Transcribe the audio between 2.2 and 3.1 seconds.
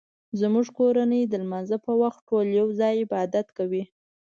ټول یو ځای